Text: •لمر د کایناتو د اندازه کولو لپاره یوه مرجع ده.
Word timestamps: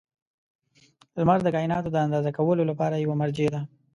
•لمر 1.17 1.39
د 1.43 1.47
کایناتو 1.55 1.89
د 1.93 1.97
اندازه 2.05 2.29
کولو 2.37 2.63
لپاره 2.71 2.95
یوه 3.03 3.15
مرجع 3.21 3.47
ده. 3.53 3.61